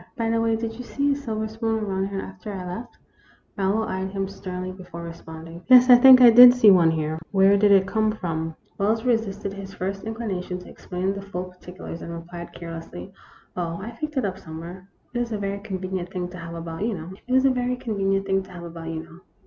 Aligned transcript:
By 0.17 0.31
the 0.31 0.41
way, 0.41 0.55
did 0.55 0.73
you 0.79 0.83
see 0.83 1.11
a 1.11 1.15
silver 1.15 1.47
spoon 1.47 1.83
around 1.83 2.07
here 2.07 2.21
after 2.21 2.51
I 2.51 2.65
left?" 2.65 2.97
Marlowe 3.55 3.85
eyed 3.85 4.09
him 4.09 4.27
sternly 4.27 4.71
before 4.71 5.03
responding." 5.03 5.63
Yes, 5.67 5.91
I 5.91 5.95
think 5.95 6.19
I 6.21 6.31
did 6.31 6.55
see 6.55 6.71
one 6.71 6.89
here. 6.89 7.19
Where 7.29 7.55
did 7.55 7.71
it 7.71 7.85
come 7.85 8.11
from?" 8.11 8.55
Wells 8.79 9.03
resisted 9.05 9.53
his 9.53 9.75
first 9.75 10.03
inclination 10.03 10.57
to 10.57 10.69
explain 10.69 11.13
the 11.13 11.21
full 11.21 11.43
particulars, 11.43 12.01
and 12.01 12.11
replied, 12.11 12.51
carelessly:" 12.51 13.13
Oh, 13.55 13.79
I 13.79 13.91
picked 13.91 14.17
it 14.17 14.25
up 14.25 14.39
somewhere. 14.39 14.89
It 15.13 15.19
is 15.21 15.33
a 15.33 15.37
very 15.37 15.59
convenient 15.59 16.09
thing 16.09 16.29
to 16.29 16.37
have 16.39 16.55
about, 16.55 16.83
you 16.83 16.95
know. 16.95 17.11